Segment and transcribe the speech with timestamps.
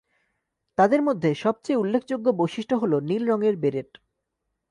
[0.77, 3.91] তাদের মধ্যে সবচেয়ে উল্লেখযোগ্য বৈশিষ্ট্য হলো নীল রঙের বেরেট।